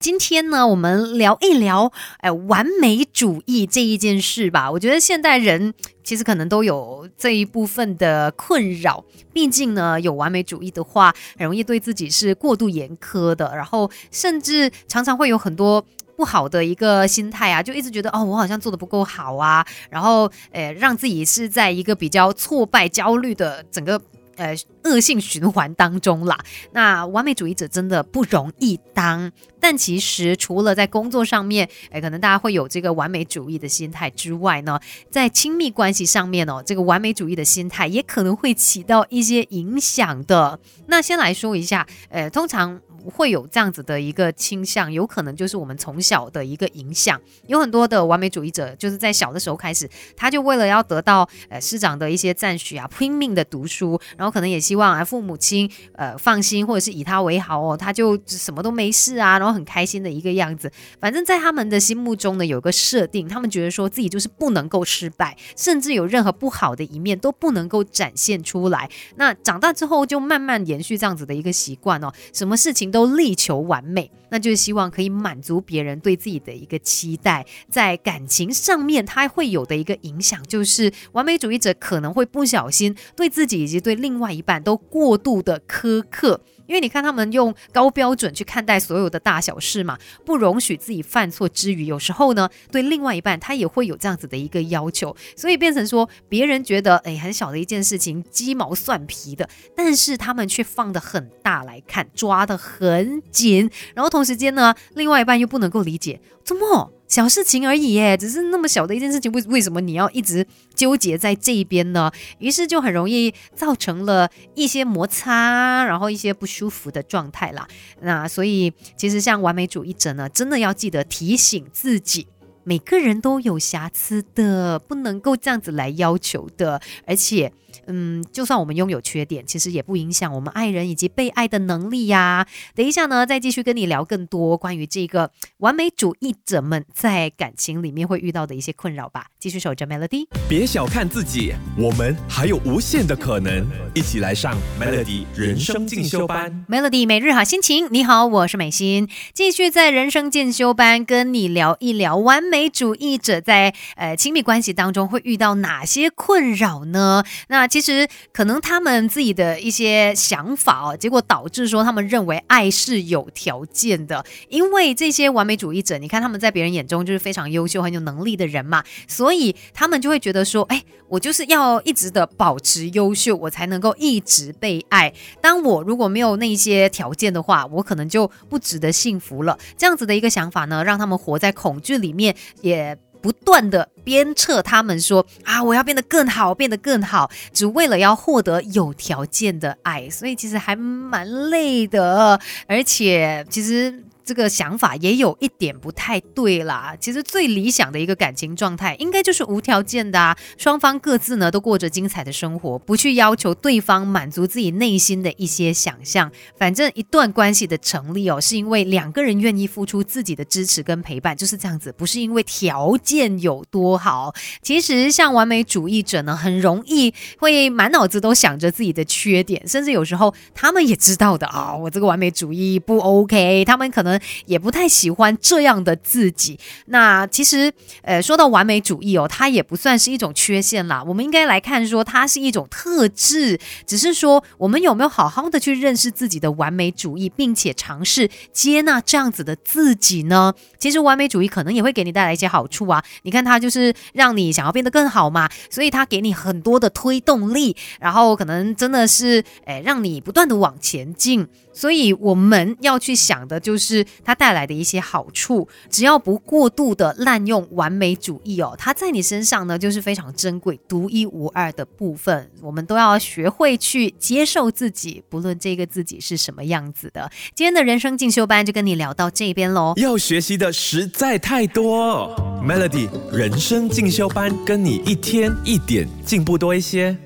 [0.00, 4.70] 今天呢，我们聊一聊，哎，完美主义这一件事吧。
[4.70, 5.74] 我觉得现代人
[6.04, 9.04] 其实可能都有这一部分的困扰。
[9.32, 15.84] 毕竟呢，有完美主义的话，很容易对自己是过度严苛的，然后甚至常常会有很多
[16.16, 24.00] 不好的一个心态啊，就一直觉得哦，我好像做的不够好啊，然后，诶，让自己是在一个比较挫败、焦虑的整个。
[24.38, 26.38] 呃，恶性循环当中啦。
[26.72, 29.30] 那完美主义者真的不容易当，
[29.60, 40.58] 但其实除了在工作上面，哎，可能大家会有这个完美主义的心态之外呢，在亲密关系上面哦，这个完美主义的心态也可能会起到一些影响的。
[40.86, 42.80] 那先来说一下，呃，通常。
[43.14, 47.18] 会有这样子的一个倾向，有可能就是我们从小的一个影响。
[47.46, 60.70] 有很多的完美主义者，就是在小的时候开始，他就为了要得到呃师长的一些赞许啊，拼命的读书，然后我可能也希望啊父母亲呃放心，或者是以他为豪哦，他就什么都没事啊，然后很开心的一个样子。
[61.00, 68.90] 反正，在他们的心目中呢，有个设定，他们觉得说自己就是不能够失败，甚至有任何不好的一面都不能够展现出来。
[69.16, 72.88] 那长大之后，就慢慢延续这样子的一个习惯哦，什么事情。
[72.90, 77.44] 都力求完美，那就是希望可以满足别人对自己的一个期待。
[77.68, 86.40] 在感情上面，他会有的一个影响，就是完美主义者可能会不小心对自己以及对另另外一半都过度的苛刻。
[86.66, 106.92] 因为你看，他们用高标准去看待所有的大小事嘛，不容许自己犯错之余，有时候呢，对另外一半他也会有这样子的一个要求，所以变成说，别人觉得哎很小的一件事情，鸡毛蒜皮的，但是他们却放得很大来看，抓得很紧，然后同时间呢，另外一半又不能够理解，怎么？
[107.08, 112.12] 小事情而已耶，只是那么小的一件事情，为为什么你要一直纠结在这一边呢？
[112.38, 117.66] 于是就很容易造成了一些摩擦，然后一些不舒服的状态啦。
[118.02, 122.28] 那所以其实像完美主义者呢，真的要记得提醒自己，
[122.62, 127.52] 每个人都有瑕疵的，不能够这样子来要求的，而且。
[127.86, 132.46] 嗯，就算我们拥有缺点，其实也不影响我们爱人以及被爱的能力呀。
[132.74, 139.26] 等一下呢，再继续跟你聊更多关于这个完美主义者们在感情里面会遇到的一些困扰吧。
[139.38, 143.66] 继续守着 Melody，别小看自己，我们还有无限的可能。
[143.94, 146.64] 一起来上 Melody 人生进修班。
[146.68, 157.24] Melody 每日好心情，你好，我是美心，继续在人生进修班跟你聊一聊完美主义者在呃亲密关系当中会遇到哪些困扰呢？
[157.48, 175.12] 那那其实可能他们自己的一些想法哦，结果导致说他们认为爱是有条件的，因为这些完美主义者，你看他们在别人眼中就是非常优秀、很有能力的人嘛，所以他们就会觉得说，哎，我就是要一直的保持优秀，我才能够一直被爱。
[175.40, 179.58] 当我如果没有那些条件的话，我可能就不值得幸福了。
[179.76, 182.96] 这样子的一个想法呢，让他们活在恐惧里面，也。
[183.20, 194.04] 不断的鞭策他们说啊，我要变得更好，变得更好，只为了要获得有条件的爱，所以其实还蛮累的，而且其实。
[194.28, 196.94] 这个想法也有一点不太对啦。
[197.00, 206.30] 其实最理想的一个感情状态，应该就是无条件的啊，双方各自呢都过着精彩的生活，不去要求对方满足自己内心的一些想象。
[206.58, 214.34] 反正一段关系的成立哦，是因为两个人愿意付出自己的支持跟陪伴，就是这样子，不是因为条件有多好。
[214.60, 224.17] 其实像完美主义者呢，很容易会满脑子都想着自己的缺点，甚至有时候他们也知道的啊，我这个完美主义不 OK，他们可能。
[224.46, 226.58] 也不太喜欢这样的自己。
[226.86, 231.02] 那其实，呃，说到完美主义哦，它也不算是一种缺陷啦。
[231.04, 233.58] 我们应该来看说，它是一种特质。
[233.86, 240.54] 只是说，我们有没有好好的去认识自己的完美主义，并且尝试接纳这样子的自己呢？
[240.78, 243.02] 其实，完美主义可能也会给你带来一些好处啊。
[243.22, 251.46] 你看，它就是让你想要变得更好嘛，所以它给你很多的推动力，然后可能真的是，诶，让你不断的往前进。
[251.72, 262.50] 所以我们要去想的就是它带来的一些好处，只要不过度的滥用完美主义哦，它在你身上呢就是非常珍贵、独一无二的部分。
[262.60, 267.30] 我们都要学会去接受自己，不论这个自己是什么样子的。
[267.54, 272.34] 今天的人生进修班就跟你聊到这边喽，要学习的实在太多。
[272.64, 277.16] Melody 人生进修班，跟你一天一点进步多一些。